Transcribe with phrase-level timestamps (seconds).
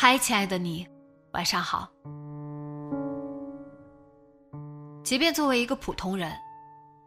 [0.00, 0.86] 嗨，亲爱的你，
[1.32, 1.88] 晚上好。
[5.02, 6.32] 即便作为一个普通人，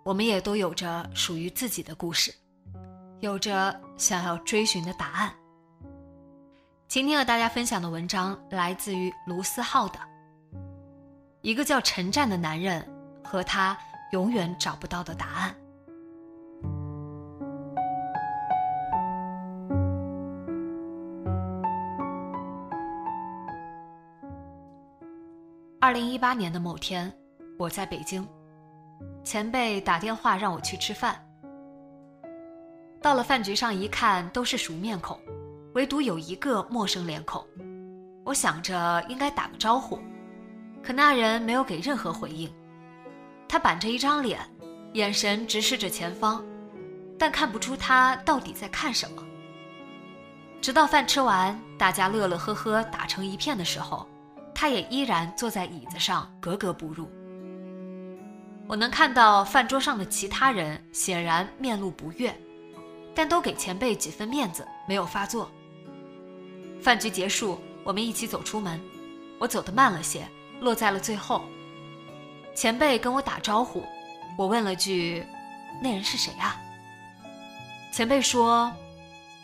[0.04, 2.36] 我们也都有着属于自己的故事，
[3.22, 5.34] 有着想要追寻的答案。
[6.90, 9.98] 今天和大家分享的文章来自于卢思浩的
[11.40, 12.86] 《一个叫陈战的男人
[13.24, 13.78] 和他
[14.12, 15.56] 永远找不到的答案》。
[25.92, 27.12] 二零一八年的某天，
[27.60, 28.26] 我在北京，
[29.26, 31.22] 前辈打电话让我去吃饭。
[33.02, 35.20] 到了饭局上一看，都是熟面孔，
[35.74, 37.46] 唯独有一个陌生脸孔。
[38.24, 40.00] 我想着应该打个招呼，
[40.82, 42.50] 可那人没有给任何回应。
[43.50, 44.40] 他板着一张脸，
[44.94, 46.42] 眼神直视着前方，
[47.20, 49.22] 但看不出他到底在看什么。
[50.62, 54.08] 直到饭吃完，大家乐乐呵呵打成一片的时候。
[54.62, 57.10] 他也依然坐在椅子上，格格不入。
[58.68, 62.32] 我能看到饭桌上的其他人显然面露不悦，
[63.16, 65.50] 但都给前辈几分面子，没有发作。
[66.80, 68.80] 饭局结束，我们一起走出门，
[69.40, 70.28] 我走得慢了些，
[70.60, 71.42] 落在了最后。
[72.54, 73.84] 前辈跟我打招呼，
[74.38, 75.26] 我问了句
[75.82, 76.62] ：“那人是谁啊？”
[77.92, 78.72] 前辈说：“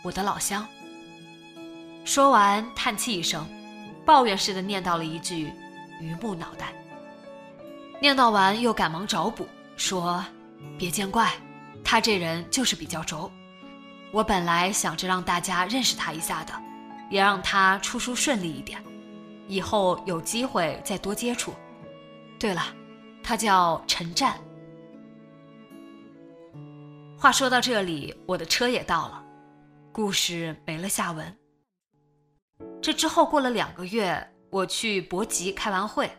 [0.05, 0.63] 我的老乡。”
[2.05, 3.43] 说完，叹气一声。
[4.07, 5.51] 抱怨似的念叨了一句
[5.99, 6.73] ：“榆木脑袋。”
[7.99, 9.45] 念叨完又赶忙找补
[9.75, 10.23] 说
[10.79, 11.29] ：“别见怪，
[11.83, 13.29] 他这人就是比较轴。
[14.13, 16.53] 我本来想着让大家认识他一下的，
[17.11, 18.81] 也让他出书顺利一点，
[19.49, 21.53] 以后有机会再多接触。
[22.39, 22.63] 对了，
[23.21, 24.37] 他叫陈战。”
[27.19, 29.21] 话说到这里，我的车也到了，
[29.91, 31.37] 故事没了下文。
[32.81, 36.09] 这之后过了两个月，我去博吉开完会，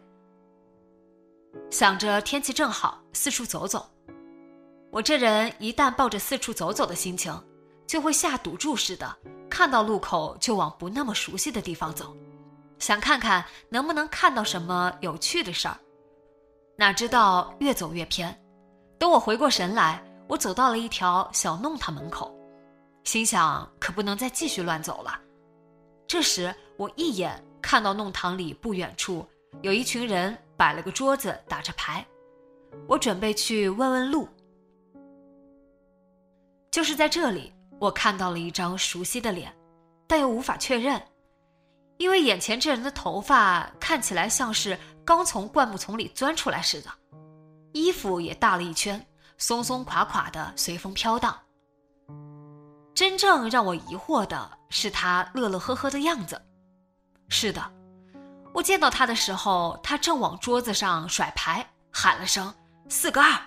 [1.70, 3.88] 想着天气正好，四处走走。
[4.90, 7.32] 我这人一旦抱着四处走走的心情，
[7.86, 9.16] 就会下赌注似的，
[9.48, 12.14] 看到路口就往不那么熟悉的地方走，
[12.78, 15.78] 想看看能不能看到什么有趣的事儿。
[16.76, 18.38] 哪知道越走越偏，
[18.98, 22.34] 等我回过神来，我走到了一条小弄堂门口，
[23.04, 25.20] 心想可不能再继续乱走了。
[26.08, 29.28] 这时，我一眼看到弄堂里不远处
[29.60, 32.04] 有一群人摆了个桌子打着牌，
[32.88, 34.26] 我准备去问问路。
[36.70, 39.54] 就是在这里，我看到了一张熟悉的脸，
[40.06, 40.98] 但又无法确认，
[41.98, 46.90] 因为眼前这人的头发看起来像是刚从灌木丛里钻出来似的，
[47.72, 51.38] 衣服也大了一圈，松松垮垮的，随风飘荡。
[52.98, 56.42] 真正让我疑惑的是他乐乐呵呵的样子。
[57.28, 57.62] 是的，
[58.52, 62.52] 我见到他的时候，他正往桌子上甩牌，喊了声
[62.90, 63.40] “四个二”，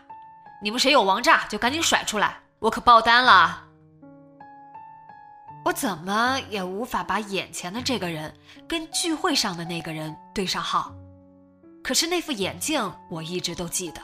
[0.64, 3.62] 你们谁有王炸就赶紧甩出来，我可爆单了。
[5.66, 8.34] 我怎么也无法把眼前的这个人
[8.70, 10.94] 跟聚会上的那个人对上号，
[11.84, 14.02] 可是那副眼镜我一直都记得，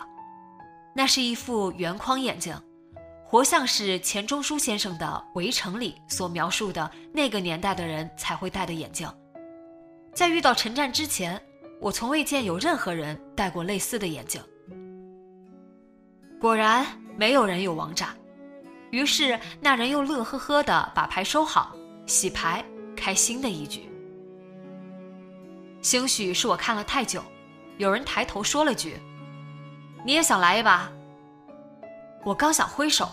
[0.93, 2.53] 那是一副圆框眼镜。
[3.29, 9.05] 活像是钱钟书先生的《围城》里所描述的那个年代的人才会戴的眼镜。
[10.13, 11.39] 在遇到陈战之前，
[11.81, 14.41] 我从未见有任何人戴过类似的眼镜。
[16.39, 16.85] 果然，
[17.17, 18.15] 没有人有王炸。
[18.91, 21.75] 于是，那人又乐呵呵地把牌收好，
[22.05, 22.63] 洗牌，
[22.95, 23.89] 开新的一局。
[25.81, 27.21] 兴许是我看了太久，
[27.77, 28.97] 有人抬头说了句
[30.05, 30.89] ：“你也想来一把？”
[32.27, 33.09] 我刚想挥手，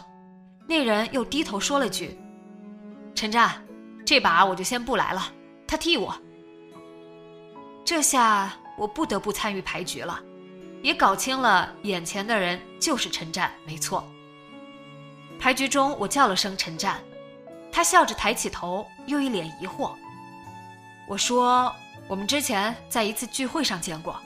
[0.67, 2.19] 那人又低头说了句
[3.15, 3.65] ：“陈战，
[4.05, 5.33] 这把我就先不来了，
[5.69, 6.13] 他替我。”
[7.87, 10.21] 这下我不得不参与牌局了，
[10.83, 14.05] 也搞清了眼前的人就是陈战，没错。
[15.39, 17.01] 牌局中，我叫了声陈战，
[17.71, 19.93] 他笑着抬起头，又一脸疑惑。
[21.07, 21.73] 我说
[22.11, 24.21] ：“我们之前在一次聚会上见过，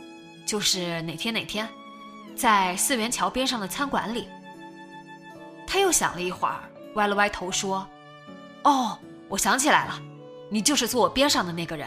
[0.46, 1.68] 就是哪天哪天，
[2.34, 4.26] 在四元桥边上的餐馆里。”
[5.70, 6.62] 他又想了一会儿，
[6.94, 7.86] 歪了歪头说
[8.64, 8.98] ：“哦，
[9.28, 10.00] 我想起来了，
[10.50, 11.86] 你就是坐我边上的那个人。”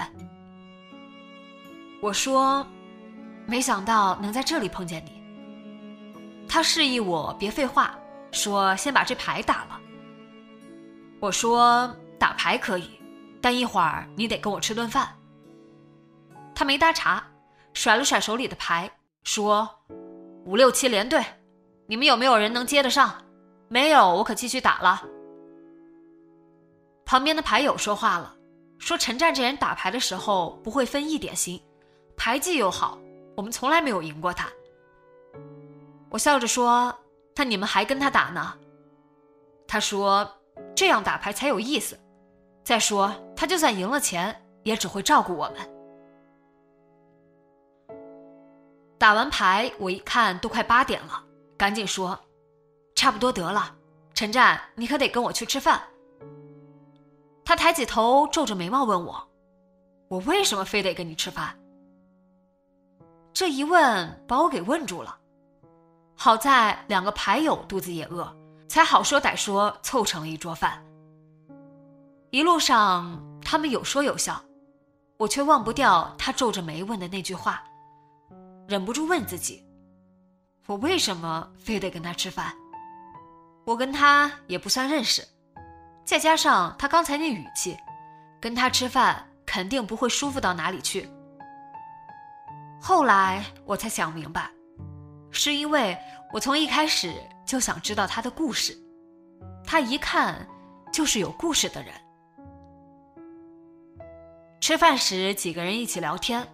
[1.99, 2.65] 我说
[3.47, 5.19] ：“没想到能在这里碰见你。”
[6.47, 7.97] 他示意我别废话，
[8.31, 9.79] 说：“先把这牌打了。”
[11.19, 12.89] 我说：“打牌可以，
[13.41, 15.09] 但一会儿你得跟我吃顿饭。”
[16.53, 17.23] 他没搭茬，
[17.73, 18.91] 甩了甩手里的牌，
[19.23, 19.67] 说
[20.45, 21.23] ：“五六七连队，
[21.87, 23.15] 你们有没有人能接得上？
[23.71, 25.01] 没有，我可继续打了。”
[27.07, 28.35] 旁边的牌友说话了，
[28.77, 31.61] 说：“陈战这人打牌的时候不会分一点心。”
[32.17, 32.99] 牌技又好，
[33.33, 34.49] 我们从来没有赢过他。
[36.09, 36.93] 我笑着说
[37.33, 38.53] ：“那你们还跟他打呢？”
[39.65, 40.29] 他说
[40.75, 41.97] ：“这样打牌才有意思。
[42.65, 45.55] 再说，他就算赢了钱，也只会照顾我们。”
[48.99, 51.23] 打完牌，我一看都快八点了，
[51.57, 52.19] 赶紧说
[53.01, 53.75] ：“差不多得了，
[54.13, 55.81] 陈战，你可得跟我去吃饭。”
[57.43, 59.27] 他抬起头，皱着眉毛问我
[60.07, 61.57] ：“我为什么非得跟你吃饭？”
[63.33, 65.17] 这一问把我给问住了，
[66.15, 68.31] 好在两个牌友肚子也饿，
[68.67, 70.85] 才好说歹说凑成了一桌饭。
[72.29, 74.39] 一路上他们有说有笑，
[75.17, 77.63] 我却忘不掉他皱着眉问的那句话，
[78.67, 79.65] 忍不住问自己：
[80.67, 82.55] 我为什么非得跟他吃饭？
[83.65, 85.25] 我跟他也不算认识，
[86.03, 87.77] 再加上他刚才那语气，
[88.39, 91.09] 跟他吃饭肯定不会舒服到哪里去。
[92.81, 94.49] 后来我才想明白，
[95.29, 95.97] 是因为
[96.33, 97.13] 我从一开始
[97.45, 98.75] 就想知道他的故事，
[99.63, 100.47] 他一看
[100.91, 101.93] 就是有故事的人。
[104.59, 106.45] 吃饭时几个人一起聊天，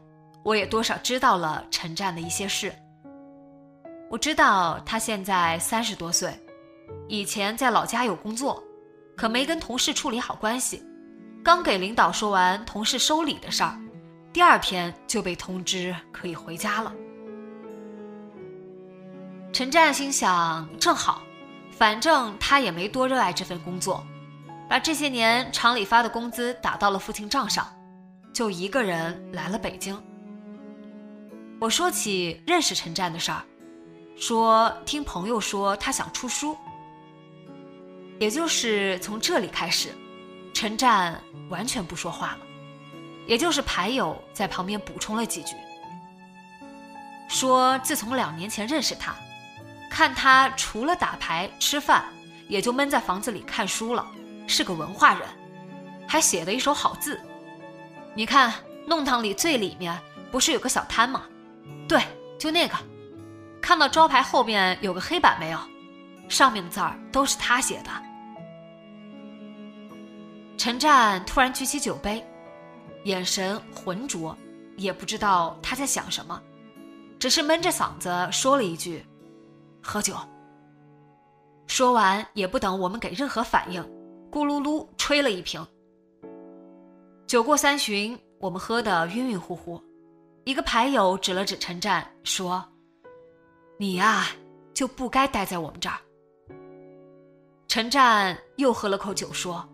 [0.43, 2.73] 我也多少知道了陈战的一些事。
[4.09, 6.33] 我知道他现在三十多岁，
[7.07, 8.63] 以前在老家有工作，
[9.15, 10.83] 可没跟同事处理好关系，
[11.43, 13.79] 刚给领导说完同事收礼的事儿。
[14.33, 16.93] 第二天就被通知可以回家了。
[19.53, 21.21] 陈战心想，正好，
[21.71, 24.05] 反正他也没多热爱这份工作，
[24.69, 27.65] 把这些年厂里发的工资打到了父亲账上，
[28.33, 29.99] 就一个人来了北京。
[31.59, 33.41] 我说起认识陈战的事儿，
[34.15, 36.55] 说听朋友说他想出书，
[38.19, 39.89] 也就是从这里开始，
[40.53, 42.39] 陈战完全不说话了。
[43.27, 45.55] 也就是牌友在旁边补充了几句，
[47.27, 49.13] 说自从两年前认识他，
[49.89, 52.05] 看他除了打牌吃饭，
[52.47, 54.07] 也就闷在房子里看书了，
[54.47, 55.27] 是个文化人，
[56.07, 57.19] 还写了一手好字。
[58.15, 58.53] 你看
[58.85, 59.99] 弄堂里最里面
[60.31, 61.23] 不是有个小摊吗？
[61.87, 62.01] 对，
[62.39, 62.75] 就那个。
[63.61, 65.59] 看到招牌后面有个黑板没有？
[66.29, 67.91] 上面的字儿都是他写的。
[70.57, 72.25] 陈战突然举起酒杯。
[73.03, 74.35] 眼神浑浊，
[74.75, 76.41] 也不知道他在想什么，
[77.19, 79.05] 只是闷着嗓子说了一句
[79.81, 80.15] ：“喝酒。”
[81.67, 83.81] 说完也不等我们给任何反应，
[84.31, 85.65] 咕噜噜吹了一瓶。
[87.27, 89.81] 酒过三巡，我们喝得晕晕乎乎。
[90.43, 92.65] 一个牌友指了指陈战，说
[93.77, 94.27] ：“你呀，
[94.73, 95.97] 就不该待在我们这儿。”
[97.69, 99.67] 陈战又喝了口酒，说：“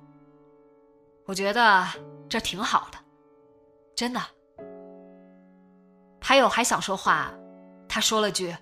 [1.25, 1.87] 我觉得
[2.29, 2.97] 这挺好的。”
[3.95, 4.19] 真的，
[6.19, 7.31] 牌友还想说话，
[7.87, 8.55] 他说了句：“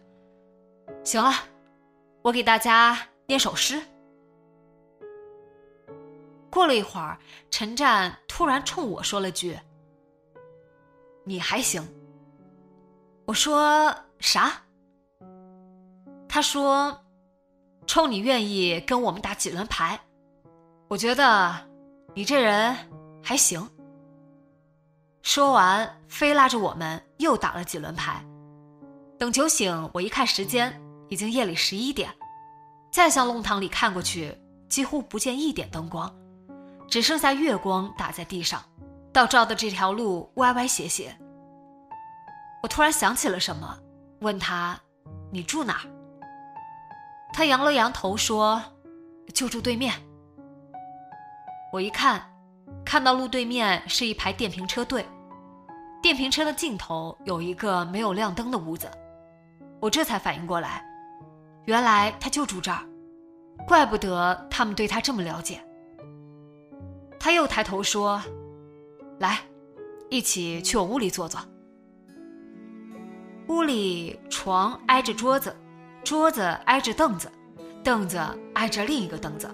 [1.05, 1.31] 行了，
[2.21, 3.81] 我给大家念首诗。”
[6.51, 7.17] 过了一会儿，
[7.49, 9.57] 陈战突然冲我说了句
[11.23, 11.81] ：“你还行。”
[13.25, 14.51] 我说：“啥？”
[16.27, 17.05] 他说
[17.87, 19.97] ：“冲你愿意跟我们打几轮牌，
[20.89, 21.70] 我觉得
[22.13, 22.75] 你这人
[23.23, 23.67] 还行。”
[25.23, 28.25] 说完，非拉着我们又打了几轮牌。
[29.19, 32.09] 等酒醒，我一看时间，已经夜里十一点。
[32.91, 34.35] 再向弄堂里看过去，
[34.67, 36.13] 几乎不见一点灯光，
[36.89, 38.61] 只剩下月光打在地上，
[39.13, 41.15] 倒照的这条路歪歪斜斜。
[42.61, 43.79] 我突然想起了什么，
[44.19, 44.77] 问他
[45.31, 45.81] ：“你住哪？”
[47.31, 48.61] 他扬了扬头说
[49.33, 49.93] ：“就住对面。”
[51.71, 52.21] 我一看。
[52.85, 55.05] 看到路对面是一排电瓶车队，
[56.01, 58.89] 电瓶车的尽头有一个没有亮灯的屋子。
[59.79, 60.83] 我这才反应过来，
[61.65, 62.85] 原来他就住这儿，
[63.67, 65.61] 怪不得他们对他这么了解。
[67.19, 68.21] 他又抬头说
[69.19, 69.39] ：“来，
[70.09, 71.39] 一起去我屋里坐坐。”
[73.47, 75.55] 屋里床挨着桌子，
[76.03, 77.31] 桌子挨着凳子，
[77.83, 78.17] 凳子
[78.55, 79.49] 挨着另一个凳子，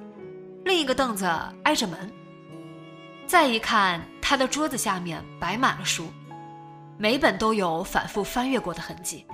[0.67, 1.25] 另一个凳子
[1.63, 2.13] 挨着门。
[3.25, 6.11] 再一看，他的桌子下面摆满了书，
[6.97, 9.25] 每本都有反复翻阅过的痕迹。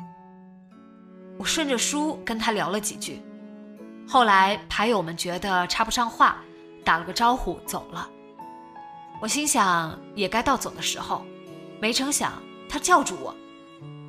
[1.39, 3.19] 我顺着书跟他聊了几句，
[4.07, 6.37] 后来牌友们觉得插不上话，
[6.85, 8.07] 打了个招呼走了。
[9.19, 11.25] 我心想也该到走的时候，
[11.81, 12.33] 没成想
[12.69, 13.35] 他叫住我。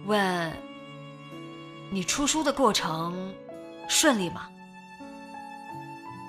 [0.05, 0.53] 问
[1.91, 3.33] ：“你出书的过程
[3.89, 4.47] 顺利吗？”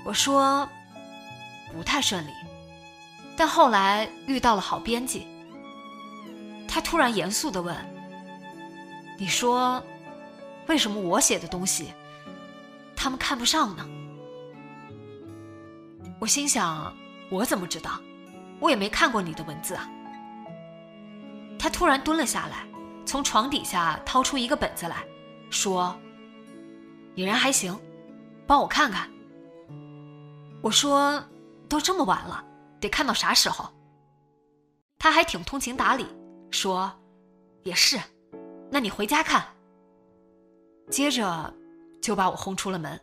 [0.06, 0.70] 我说
[1.76, 2.32] ：“不太顺利，
[3.36, 5.28] 但后来遇到了好编辑。”
[6.68, 7.76] 他突然严肃的问
[9.20, 9.84] ：“你说，
[10.68, 11.92] 为什么我写的东西
[12.96, 13.86] 他们看不上呢？”
[16.20, 16.96] 我心想
[17.30, 18.00] ：“我怎么知道？
[18.62, 19.90] 我也没看过你的文字啊。”
[21.60, 22.66] 他突然蹲了下来。
[23.08, 25.04] 从床底下掏出一个本子来，
[25.52, 25.96] 说
[27.14, 27.80] ：“你人还行，
[28.48, 29.08] 帮我看看。”
[30.60, 31.24] 我说
[31.76, 32.42] ：“都这么晚了，
[32.80, 33.70] 得看到啥时候？”
[34.98, 36.08] 他还挺通情达理，
[36.50, 36.90] 说
[37.64, 38.00] ：“也是，
[38.72, 39.46] 那你回家看。”
[40.90, 41.54] 接着
[42.02, 42.98] 就把我轰出了门。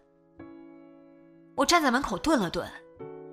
[1.55, 2.67] 我站在门口顿了顿，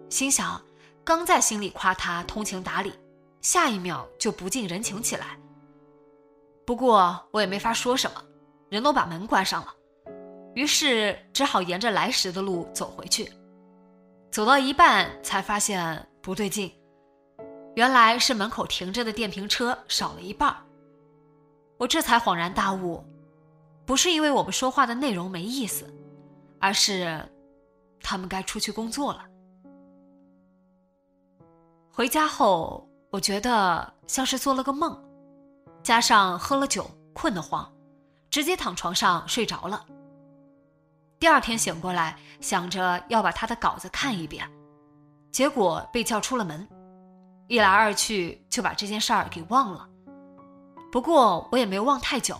[0.09, 0.61] 心想：
[1.05, 2.91] 刚在心里夸他通情达理，
[3.39, 5.39] 下一秒就不近人情起来。
[6.65, 8.21] 不过我也没法说什么，
[8.67, 9.73] 人都把门关上了，
[10.53, 13.31] 于是只好沿着来时的路走回去。
[14.31, 16.71] 走到一半才发现不对劲，
[17.75, 20.55] 原来是门口停着的电瓶车少了一半。
[21.77, 23.03] 我这才恍然大悟，
[23.85, 25.91] 不是因为我们说话的内容没意思，
[26.59, 27.27] 而是
[28.01, 29.25] 他们该出去工作了。
[31.91, 35.03] 回家后，我觉得像是做了个梦。
[35.81, 37.73] 加上喝了酒，困得慌，
[38.29, 39.85] 直接躺床上睡着了。
[41.19, 44.49] 第二天醒过来，想着要把他的稿子看一遍，
[45.31, 46.65] 结果被叫出了门，
[47.47, 49.87] 一来二去就把这件事儿给忘了。
[50.91, 52.39] 不过我也没忘太久，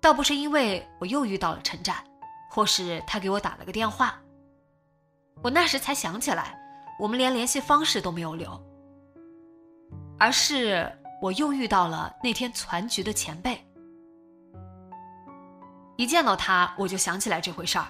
[0.00, 2.02] 倒不是因为我又遇到了陈展，
[2.50, 4.18] 或是他给我打了个电话。
[5.42, 6.58] 我那时才想起来，
[6.98, 8.60] 我们连联系方式都没有留，
[10.18, 10.90] 而是。
[11.20, 13.64] 我又遇到了那天攒局的前辈，
[16.02, 17.86] 一见到他我就想起来这回事儿，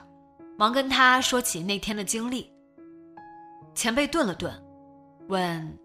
[0.59, 2.53] 忙跟他说起那天的经历。
[3.75, 4.53] 前辈顿了顿，
[5.29, 5.79] 问：“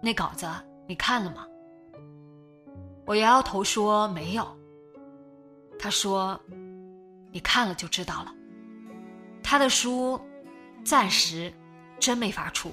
[0.00, 0.46] 那稿子
[0.86, 1.44] 你看了吗？”
[3.04, 4.46] 我摇摇头说：“没有。”
[5.76, 6.40] 他说
[7.34, 8.32] ：“你看了就知道了。
[9.42, 10.20] 他的书，
[10.84, 11.52] 暂时
[11.98, 12.70] 真没法出。”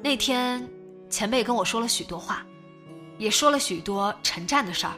[0.00, 0.64] 那天。
[1.10, 2.44] 前辈跟我说了许多话，
[3.18, 4.94] 也说了许多陈战的事儿。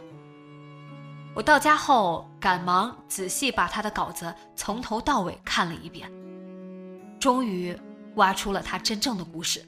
[1.37, 6.11] 我到家后，赶忙仔细把他的稿子从头到尾看了一遍，
[7.21, 7.78] 终于
[8.14, 9.62] 挖出了他真正的故事。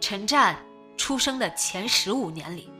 [0.00, 0.56] 陈战
[0.96, 2.70] 出生的前十五年里，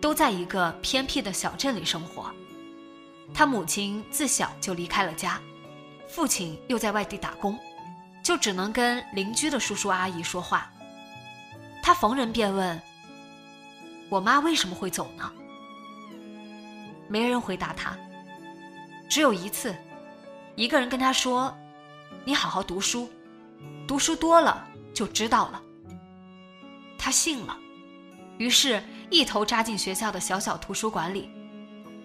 [0.00, 2.28] 都在一个偏僻的小镇里生活。
[3.32, 5.40] 他母亲自小就离开了家，
[6.08, 7.56] 父亲又在外地打工，
[8.20, 10.72] 就只能跟邻居的叔叔阿姨说话。
[11.84, 12.82] 他逢人便问
[14.10, 15.30] ：“我妈为什么会走呢？”
[17.10, 17.94] 没人回答他。
[19.08, 19.74] 只有一次，
[20.54, 21.52] 一个人跟他说
[22.24, 23.10] ：“你好好读书，
[23.86, 24.64] 读书多了
[24.94, 25.60] 就知道了。”
[26.96, 27.58] 他信了，
[28.38, 31.28] 于是一头扎进学校的小小图书馆里。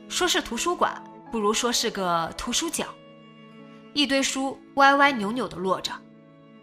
[0.09, 0.99] 说是图书馆，
[1.31, 2.87] 不如说是个图书角，
[3.93, 5.91] 一堆书歪歪扭扭的摞着，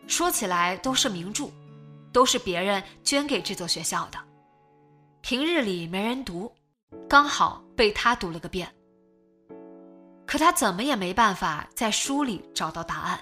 [0.08, 1.48] 说起来都是名著。
[2.12, 4.18] 都是别人捐给这座学校的，
[5.22, 6.52] 平日里没人读，
[7.08, 8.72] 刚好被他读了个遍。
[10.26, 13.20] 可他怎么也没办法在书里找到答案，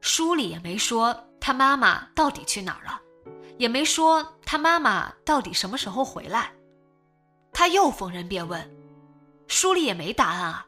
[0.00, 3.00] 书里也没说他妈妈到底去哪儿了，
[3.56, 6.52] 也没说他妈妈到底什么时候回来。
[7.52, 8.70] 他又逢人便问，
[9.48, 10.66] 书里也没答案啊，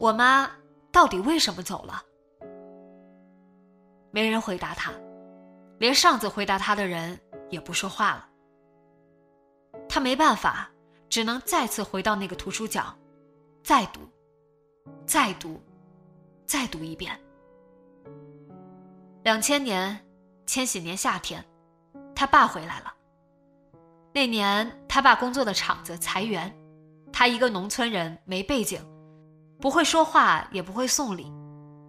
[0.00, 0.50] 我妈
[0.90, 2.02] 到底为什么走了？
[4.10, 4.92] 没人回答他。
[5.78, 7.20] 连上次回答他的人
[7.50, 8.28] 也不说话了，
[9.88, 10.70] 他没办法，
[11.08, 12.94] 只能再次回到那个图书角，
[13.62, 14.00] 再读，
[15.06, 15.60] 再读，
[16.46, 17.18] 再读一遍。
[19.22, 20.04] 两千年，
[20.46, 21.44] 千禧年夏天，
[22.14, 22.92] 他爸回来了。
[24.12, 26.54] 那年他爸工作的厂子裁员，
[27.12, 28.80] 他一个农村人，没背景，
[29.60, 31.32] 不会说话，也不会送礼，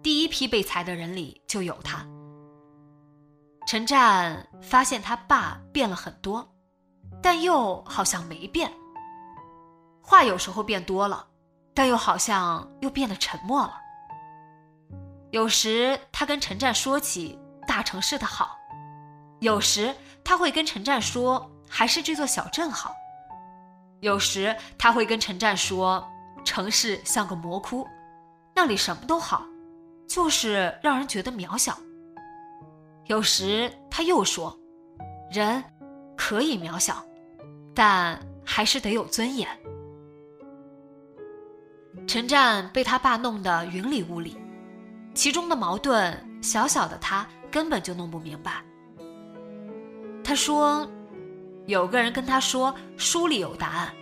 [0.02, 2.06] 第一批被裁的人里就有他。
[3.68, 6.48] 陈战发现他爸变了很多，
[7.20, 8.72] 但又好像没变。
[10.06, 11.26] 话有时候变多了，
[11.74, 13.74] 但又好像又变得沉默了。
[15.32, 17.36] 有时他跟陈战说起
[17.66, 18.56] 大城市的好，
[19.40, 19.92] 有时
[20.24, 22.94] 他会跟陈战说还是这座小镇好，
[23.98, 26.08] 有时他会跟陈战说
[26.44, 27.84] 城市像个魔窟，
[28.54, 29.44] 那里什么都好，
[30.06, 31.76] 就是让人觉得渺小。
[33.06, 34.56] 有时他又说，
[35.32, 35.62] 人
[36.16, 37.04] 可以渺小，
[37.74, 39.48] 但还是得有尊严。
[42.06, 44.36] 陈战被他爸弄得云里雾里，
[45.14, 48.62] 其中的矛盾，小小的他根本就弄不明白。
[50.22, 50.88] 他说，
[51.66, 53.92] 有个人跟他说书里有答案，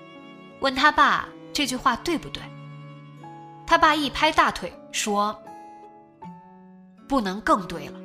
[0.61, 2.43] 问他爸这句话对不对。
[3.67, 5.39] 他爸一拍大腿说
[7.09, 7.99] ：“不能更对了。”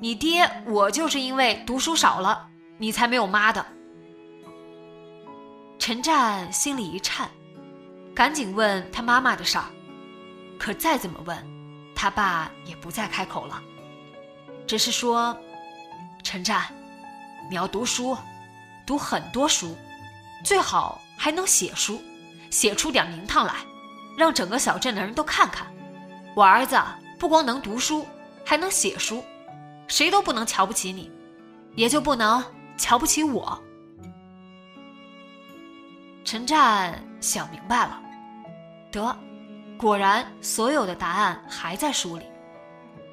[0.00, 3.64] 你爹，我就是因为读书少了，你才没有妈的。
[5.78, 7.28] 陈战心里一颤，
[8.18, 9.64] 赶紧问他妈妈的事儿，
[10.58, 11.38] 可再怎么问，
[11.94, 13.62] 他爸也不再开口了，
[14.66, 15.38] 只是说
[16.24, 16.64] ：“陈战，
[17.48, 18.18] 你要读书，
[18.84, 19.76] 读很多书，
[20.44, 22.02] 最好还能写书，
[22.50, 23.54] 写出点名堂来，
[24.16, 25.64] 让整个小镇的人都看看，
[26.34, 26.76] 我儿子
[27.20, 28.04] 不光能读书，
[28.44, 29.22] 还能写书。”
[29.86, 31.08] 谁都不能瞧不起你，
[31.76, 32.44] 也就不能
[32.76, 33.62] 瞧不起我。
[36.24, 38.02] 陈战想明白了，
[38.90, 39.16] 得，
[39.78, 42.24] 果然所有的答案还在书里，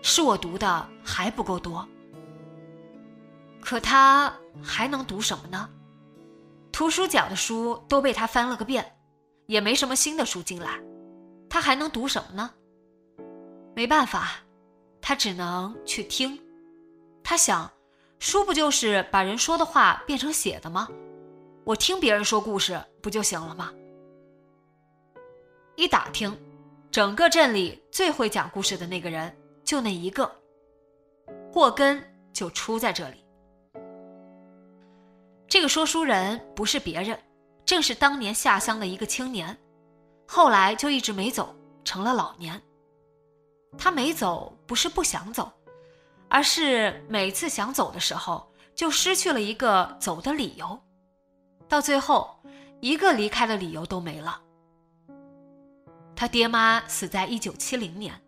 [0.02, 1.88] 是我读的还不够多。
[3.62, 5.70] 可他还能读什么呢？
[6.72, 8.98] 图书角的书都被他翻了个遍，
[9.48, 10.80] 也没什么新的书进来，
[11.50, 12.52] 他还能读什么呢？
[13.76, 14.32] 没办法，
[15.02, 16.40] 他只能去听。
[17.24, 17.72] 他想，
[18.20, 20.88] 书不就是把人说的话变成写的吗？
[21.64, 23.72] 我听别人说故事不就行了吗？
[25.76, 26.36] 一打听，
[26.90, 30.30] 整个镇里最会讲故事的那个人就那一个，
[31.52, 33.24] 祸根就出在这里。
[35.48, 37.20] 这个说书人不是别人，
[37.66, 39.58] 正是当年下乡的一个青年，
[40.26, 42.62] 后来就一直没走，成了老年。
[43.78, 45.52] 他没走，不是不想走。
[46.28, 50.80] 而是每次想走的时候，就失去了一个走的理由，
[51.70, 52.36] 到最后，
[52.82, 54.42] 一个离开的理由都没了。
[56.16, 58.20] 他爹妈死在一九七零年，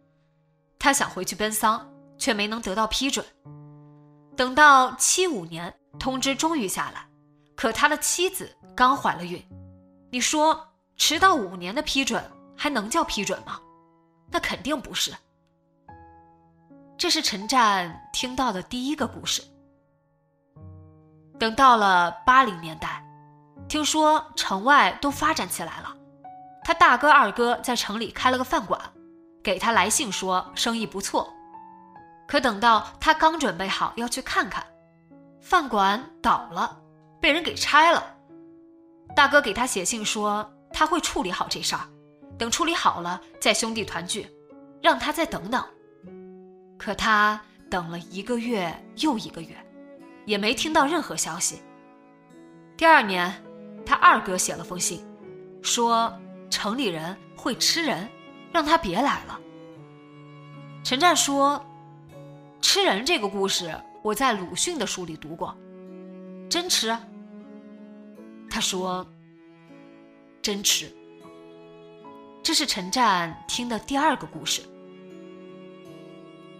[0.78, 3.26] 他想回去奔丧，却没能得到批准。
[4.36, 7.08] 等到七五年，通知终于下来，
[7.56, 9.44] 可他的妻子刚怀了孕。
[10.12, 12.24] 你说，迟到五年的批准
[12.56, 13.60] 还能叫批准吗？
[14.30, 15.14] 那肯定不是。
[16.98, 19.42] 这是陈战听到的第一个故事。
[21.40, 23.04] 等到了八零年代，
[23.68, 25.97] 听说城外都发展起来了，
[26.68, 28.78] 他大哥二哥在城里开了个饭馆，
[29.42, 31.34] 给他来信说生意不错。
[32.28, 34.62] 可等到他刚准备好要去看看，
[35.40, 36.78] 饭馆倒了，
[37.22, 38.04] 被人给拆了。
[39.16, 41.88] 大哥给他写信说他会处理好这事儿，
[42.38, 44.30] 等处理好了再兄弟团聚，
[44.82, 45.64] 让他再等等。
[46.78, 49.56] 可他等了一个月又一个月，
[50.26, 51.62] 也没听到任何消息。
[52.76, 53.42] 第二年，
[53.86, 55.08] 他二哥写了封信，
[55.62, 56.14] 说
[56.50, 58.10] 城里人会吃人，
[58.52, 59.40] 让他别来了。
[60.84, 61.64] 陈战说
[62.62, 65.56] ：“吃人这个故事，我在鲁迅的书里读过，
[66.50, 66.98] 真吃？”
[68.50, 69.06] 他说
[70.42, 70.92] ：“真吃。”
[72.42, 74.62] 这是陈战听的第二个故事。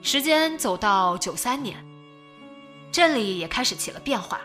[0.02, 1.82] 时间走到九三年，
[2.92, 4.42] 镇里也开始起了变化，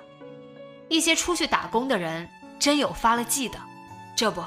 [0.89, 2.29] 一些出去打工的人
[2.61, 3.59] 真有发了迹的，
[4.17, 4.41] 这不，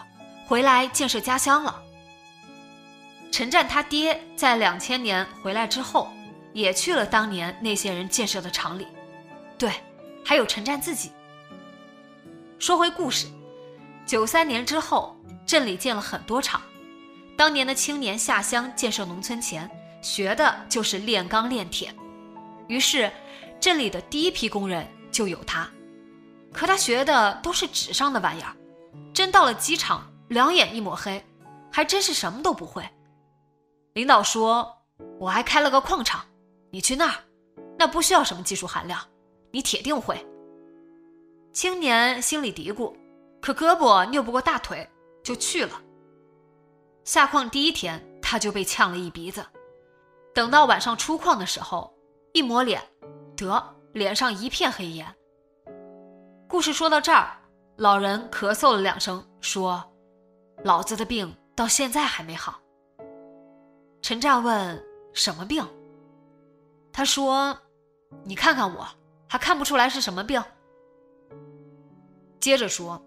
[0.45, 1.81] 回来建设家乡了。
[3.31, 6.11] 陈战他爹在两千年回来之后，
[6.53, 8.87] 也去了当年那些人建设的厂里，
[9.57, 9.71] 对，
[10.23, 11.11] 还有陈战自己。
[12.59, 13.27] 说回故事，
[14.05, 16.61] 九三年之后，镇里建了很多厂，
[17.35, 19.69] 当年的青年下乡建设农村前。
[20.01, 21.91] 学的就是炼钢炼铁，
[22.67, 23.11] 于是
[23.59, 25.67] 镇里的第一批工人就有他。
[26.53, 28.55] 可他学的都是纸上的玩意儿，
[29.15, 31.23] 真到了机场，两眼一抹黑，
[31.71, 32.83] 还真是什么都不会。
[33.93, 34.77] 领导说
[35.19, 36.25] ：“我还开了个矿场，
[36.71, 37.15] 你去那儿，
[37.77, 38.99] 那不需要什么技术含量，
[39.51, 40.25] 你铁定会。”
[41.53, 42.93] 青年心里嘀咕，
[43.41, 44.89] 可胳膊拗不过大腿，
[45.23, 45.81] 就去了。
[47.05, 49.45] 下矿第一天，他就被呛了一鼻子。
[50.33, 51.93] 等到晚上出矿的时候，
[52.33, 52.81] 一抹脸，
[53.37, 55.15] 得脸上一片黑烟。
[56.49, 57.37] 故事说到这儿，
[57.77, 59.81] 老人咳嗽了两声，说
[60.65, 62.59] ：“老子的病到现在还没好。”
[64.01, 65.63] 陈战问：“什么病？”
[66.91, 67.55] 他说
[68.25, 68.87] ：“你看看我，
[69.27, 70.43] 还看不出来是什么病。”
[72.41, 72.99] 接着说：“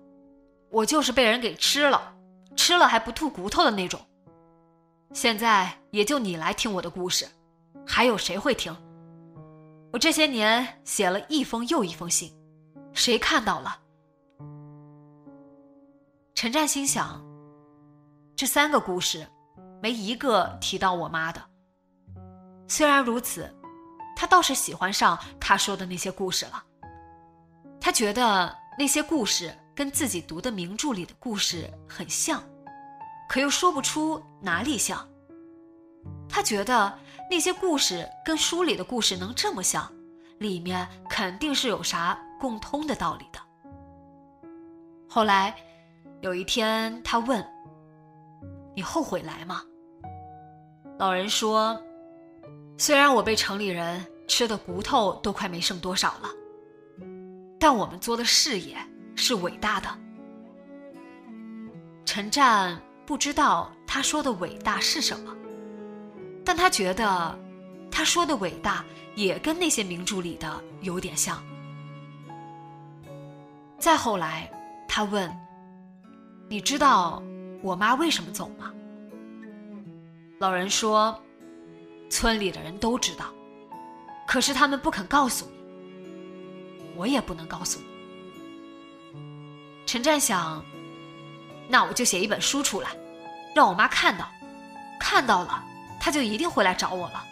[0.70, 2.14] 我就是被人给吃了，
[2.54, 4.00] 吃了还不吐骨头的那种。
[5.12, 7.26] 现在也就你来听我的故事，
[7.84, 8.76] 还有谁会听？
[9.92, 12.32] 我这些年写了一封又一封信，
[12.92, 13.80] 谁看到了？”
[16.34, 17.20] 陈战心想：
[18.38, 19.27] 这三个故事，
[19.83, 21.42] 没一个提到我妈的。
[22.68, 23.53] 虽然如此。
[24.20, 26.61] 他倒是喜欢上他说的那些故事了。
[27.81, 32.42] 他觉得那些故事跟自己读的名著里的故事很像，
[33.29, 35.09] 可又说不出哪里像。
[36.29, 36.98] 他觉得
[37.31, 39.88] 那些故事跟书里的故事能这么像，
[40.38, 43.38] 里面肯定是有啥共通的道理的。
[45.09, 45.55] 后来
[46.22, 47.40] 有一天，他问
[48.78, 49.60] ：“你后悔来吗？”
[51.00, 51.76] 老人说。
[52.80, 56.28] 虽然我被城里人吃的骨头都快没剩多少了，
[57.58, 58.76] 但我们做的事业
[59.16, 59.88] 是伟大的。
[62.04, 65.36] 陈战不知道他说的伟大是什么，
[66.44, 67.36] 但他觉得
[67.90, 68.84] 他说的伟大
[69.16, 71.42] 也跟那些名著里的有点像。
[73.76, 74.48] 再后来，
[74.86, 75.28] 他问
[76.48, 77.20] ：“你知道
[77.62, 78.72] 我妈为什么走吗？”
[80.38, 81.18] 老人说。
[82.10, 83.26] 村里的人都知道，
[84.26, 85.52] 可是他们不肯告诉你，
[86.96, 87.84] 我也不能告诉你。
[89.84, 90.64] 陈战想，
[91.68, 92.96] 那我就写一本书出来，
[93.54, 94.26] 让我妈看到，
[94.98, 95.62] 看到了，
[96.00, 97.22] 她就一定会来找我了。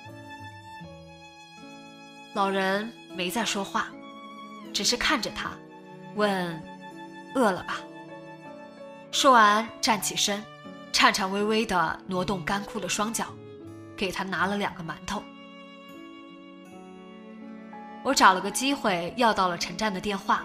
[2.35, 3.89] 老人没再说话，
[4.75, 5.53] 只是看着他，
[6.17, 6.63] 问
[7.35, 7.79] ：“饿了吧？”
[9.19, 10.45] 说完，站起身，
[10.93, 13.25] 颤颤巍巍地挪动干枯的双脚。
[13.97, 15.23] 给他拿了两个馒头。
[18.05, 20.45] 我找了个机会要到了陈战的电话。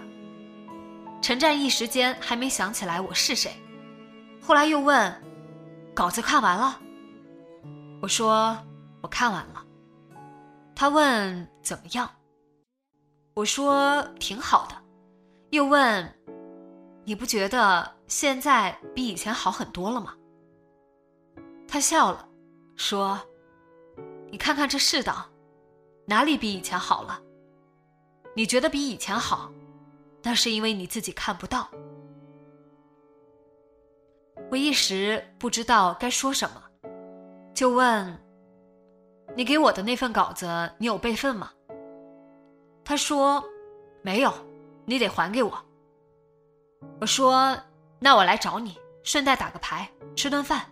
[1.20, 3.52] 陈战一时间还没想起来我是谁，
[4.40, 5.22] 后来又问
[5.92, 6.80] ：“稿子看完了？”
[8.00, 8.56] 我说
[9.02, 9.62] ：“我看完了。”
[10.74, 12.08] 他问：“怎么样？”
[13.36, 14.74] 我说：“挺好的。”
[15.52, 16.10] 又问
[17.04, 20.14] ：“你不觉得现在比以前好很多了吗？”
[21.66, 22.28] 他笑了，
[22.76, 23.18] 说。
[24.30, 25.26] 你看看这世道，
[26.06, 27.22] 哪里比以前好了？
[28.36, 29.50] 你觉得比以前好，
[30.22, 31.70] 那是因为你自己看不到。
[34.50, 36.62] 我一时不知道该说什么，
[37.54, 38.18] 就问
[39.34, 41.50] ：“你给我的那份稿子，你有备份吗？”
[42.84, 43.42] 他说
[44.02, 44.30] ：“没有，
[44.84, 45.58] 你得还给我。”
[47.00, 47.58] 我说
[48.02, 50.66] ：“那我来找你，顺带打个牌，吃顿饭。”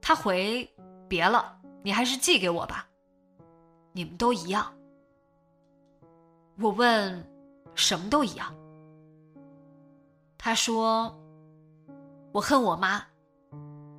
[0.00, 0.72] 他回
[1.08, 2.86] ：“别了。”你还是寄给我吧，
[3.90, 4.72] 你们都一样。
[6.60, 7.28] 我问，
[7.74, 8.54] 什么都一样？
[10.38, 11.20] 他说，
[12.30, 13.04] 我恨我妈，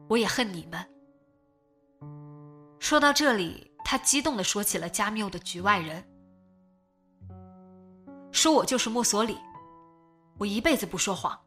[0.08, 0.90] 我也恨你们。
[2.80, 6.02] 说到这里，他激动的说起了加缪的《局外人》，
[8.32, 9.38] 说我就是墨索里，
[10.38, 11.38] 我一辈子不说谎，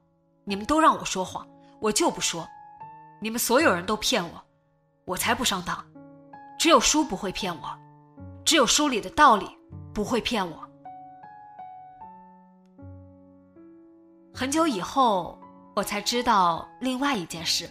[0.48, 1.44] 你们都让我说谎，
[1.80, 2.48] 我就不说，
[3.20, 4.40] 你们所有人都骗我，
[5.04, 5.84] 我才不上当。
[6.56, 7.68] 只有书不会骗我，
[8.44, 9.48] 只有书里的道理
[9.92, 10.62] 不会骗我。
[14.32, 15.36] 很久以后，
[15.74, 17.68] 我才知道另外一件事。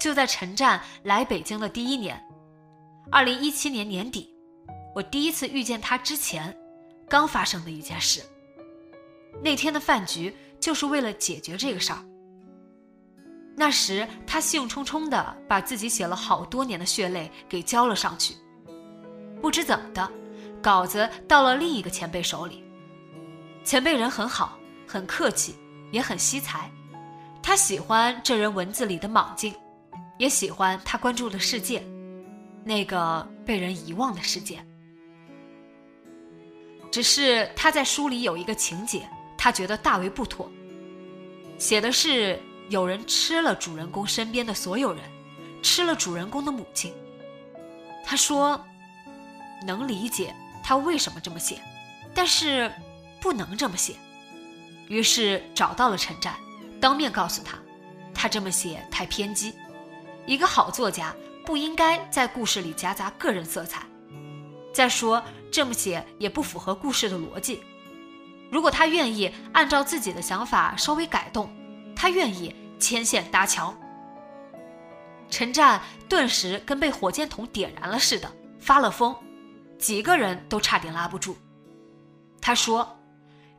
[0.00, 2.18] 就在陈战来北京的第一年，
[3.12, 4.34] 二零一七年年底，
[4.94, 6.56] 我第一次遇见他之前，
[7.06, 8.22] 刚发生的一件事。
[9.42, 11.98] 那天的饭局就是为了解决这个事儿。
[13.54, 18.34] 那时，他兴冲冲地把自己写了好多年的血泪给交了上去。
[19.42, 20.10] 不知怎么的，
[20.62, 22.64] 稿子到了另一个前辈手里。
[23.62, 25.54] 前辈人很好，很客气，
[25.92, 26.70] 也很惜才。
[27.42, 29.54] 他喜欢这人文字里的莽劲，
[30.16, 31.84] 也喜欢他关注的世界，
[32.64, 34.64] 那个被人遗忘的世界。
[36.90, 39.06] 只是他在书里有一个情节，
[39.44, 40.50] 他觉得大为不妥，
[41.58, 42.40] 写的是。
[42.70, 45.02] 有人吃了主人公身边的所有人，
[45.62, 46.94] 吃了主人公的母亲。
[48.06, 48.58] 他说
[49.66, 51.60] ：“能理解他为什么这么写，
[52.14, 52.72] 但是
[53.20, 53.96] 不能这么写。”
[54.88, 56.36] 于是找到了陈战，
[56.80, 57.58] 当面告诉他
[58.16, 59.52] ：“他这么写太偏激。
[60.24, 63.82] 一个好作家不应该在故事里夹杂个人色彩。
[64.72, 67.62] 再说这么写也不符合故事的逻辑。
[68.50, 71.50] 如果他愿意按照自己的想法稍微改动，
[71.96, 73.74] 他愿意牵线搭桥。
[75.28, 78.30] 陈战顿时跟被火箭筒点燃了似的，
[78.60, 79.16] 发了疯，
[79.78, 81.36] 几个人都差点拉不住。
[82.40, 82.96] 他说：“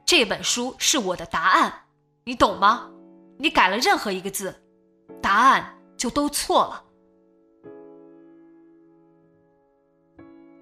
[0.06, 1.74] 这本书是我的答案，
[2.24, 2.90] 你懂吗？
[3.38, 4.64] 你改了任何一个字，
[5.22, 6.84] 答案就都错了。”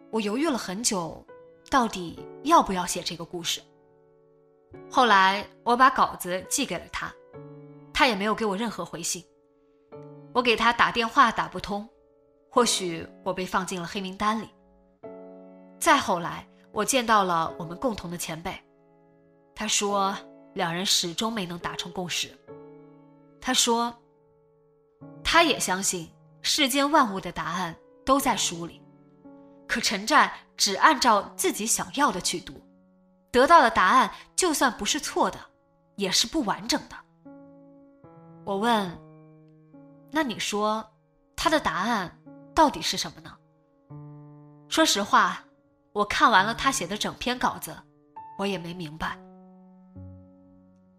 [0.10, 1.24] 我犹豫了很久，
[1.70, 3.62] 到底要不要写这个故事。
[4.90, 7.14] 后来我把稿子寄给了他，
[7.94, 9.24] 他也没有给我任何回信。
[10.34, 11.88] 我给他打电话打不通，
[12.50, 14.50] 或许我被放进了黑名单里。
[15.80, 18.58] 再后来，我见到了我们共同的前辈，
[19.54, 20.16] 他说
[20.54, 22.32] 两人始终没能达成共识。
[23.42, 23.94] 他说，
[25.24, 26.10] 他也相信
[26.42, 28.82] 世间万物的答案都在书里，
[29.68, 32.54] 可陈战只按照自己想要的去读，
[33.34, 35.40] 得到的答案就算不是错的，
[35.96, 36.96] 也是不完整的。
[38.46, 38.98] 我问。
[40.12, 40.86] 那你说，
[41.36, 42.16] 他的答案
[42.54, 43.36] 到底是什么呢？
[44.70, 45.44] 说实话，
[45.92, 47.76] 我看完了他写的整篇稿子，
[48.38, 49.18] 我也没明白。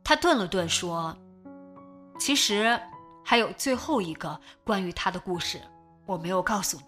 [0.03, 1.17] 他顿了顿说
[2.19, 2.77] ：“其实
[3.25, 5.61] 还有最后一个关于他的故事，
[6.07, 6.83] 我没有告诉你。”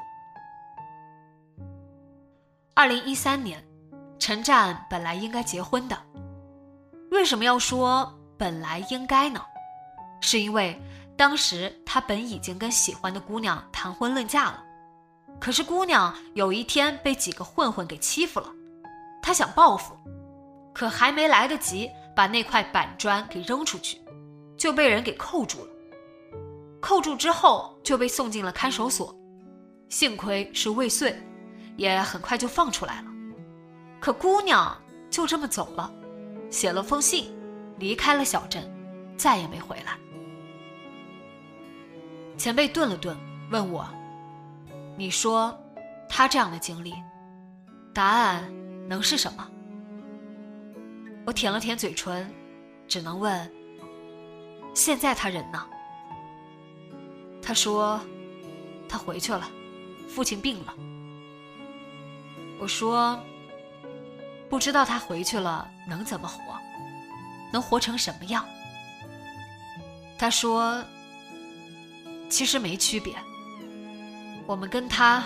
[2.75, 3.65] 二零一三年，
[4.19, 5.97] 陈战本来应该结婚的，
[7.11, 9.41] 为什么要说本来应该呢？
[10.21, 10.81] 是因为。
[11.19, 14.63] 当时他本已经跟喜欢的姑娘谈婚论嫁了，
[15.41, 18.53] 可是姑娘有一天被几个混混给欺负了，
[19.23, 19.97] 他想报复，
[20.75, 23.99] 可还没来得及把那块板砖给扔出去，
[24.59, 25.71] 就被人给扣住了。
[26.83, 29.19] 扣住之后就被送进了看守所，
[29.89, 31.19] 幸亏是未遂，
[31.79, 33.09] 也很快就放出来了。
[34.01, 34.77] 可姑娘
[35.11, 35.93] 就这么走了，
[36.51, 37.33] 写了封信，
[37.79, 38.63] 离开了小镇，
[39.17, 39.99] 再也没回来。
[42.37, 43.17] 前辈顿了顿，
[43.51, 43.89] 问我
[44.97, 45.59] ：“你说，
[46.09, 46.95] 他这样的经历，
[47.95, 48.45] 答案
[48.89, 49.49] 能是什么？”
[51.27, 52.33] 我舔了舔嘴唇，
[52.87, 53.51] 只能问
[54.75, 55.67] ：“现在他人呢？”
[57.43, 58.01] 他说
[58.89, 59.49] ：“他回去了，
[60.09, 60.75] 父亲病了。”
[62.61, 63.19] 我说
[64.49, 66.41] ：“不知道他回去了能怎么活，
[67.53, 68.45] 能活成什么样？”
[70.19, 70.83] 他说。
[72.29, 73.15] 其实没区别，
[74.49, 75.23] 我们跟他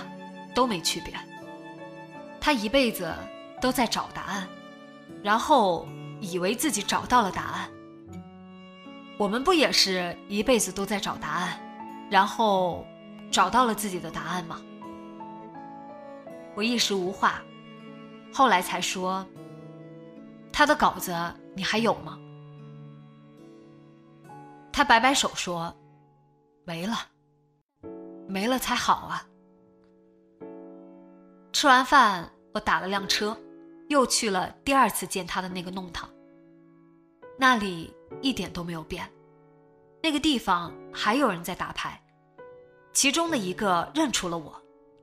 [0.55, 1.15] 都没区别。
[2.39, 3.11] 他一辈子
[3.59, 4.47] 都在找答案，
[5.23, 5.89] 然后
[6.21, 7.71] 以为自己找到了答案。
[9.17, 11.59] 我们不也是一辈子都在找答案，
[12.11, 12.85] 然后
[13.31, 14.61] 找到了自己的答案吗？
[16.55, 17.41] 我一时无话，
[18.33, 19.27] 后来才说
[20.53, 21.15] ：“他的稿子
[21.55, 22.19] 你还有吗？”
[24.73, 25.75] 他摆摆手说。
[26.63, 26.95] 没了，
[28.29, 29.27] 没了才好啊！
[31.53, 33.37] 吃完饭，我打了辆车，
[33.89, 36.09] 又去了第二次见他的那个弄堂。
[37.37, 39.11] 那里一点都没有变，
[40.01, 42.01] 那个地方还有人在打牌。
[42.93, 44.55] 其中的一个认出了我，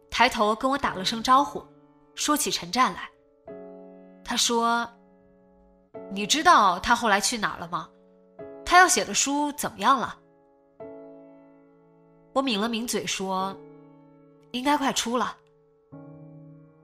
[0.09, 1.65] 抬头跟我打了声招呼，
[2.15, 3.09] 说起陈战来。
[4.29, 4.85] 他说
[6.11, 7.89] ：“你知道他后来去哪儿了吗？
[8.65, 10.19] 他要写的书怎么样了？”
[12.35, 13.55] 我抿了抿嘴说
[14.51, 15.37] ：“应该快出了。”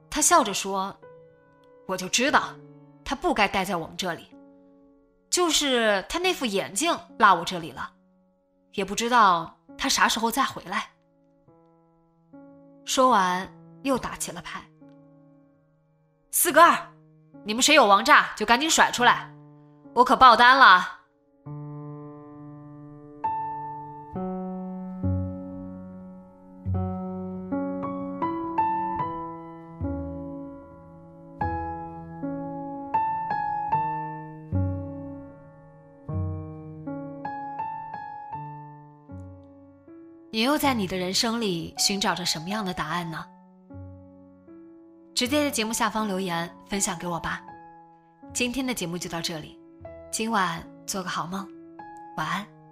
[0.09, 0.95] 他笑着说
[1.85, 2.55] ：“我就知道，
[3.03, 4.25] 他不该待在我们这里，
[5.29, 7.91] 就是他那副眼镜落我这里了，
[8.71, 10.91] 也不知道他啥时候再回来。”
[12.85, 13.53] 说完
[13.83, 14.63] 又打起了牌。
[16.31, 16.92] 四个二，
[17.45, 19.29] 你们谁有王炸就赶紧甩出来，
[19.93, 20.99] 我可爆单了。
[40.31, 43.23] 你又在你的人生里寻找着什么样的答案呢？
[45.15, 47.41] 直接在节目下方留言分享给我吧。
[48.33, 49.59] 今天的节目就到这里，
[50.11, 51.47] 今晚做个好梦，
[52.17, 52.62] 晚安。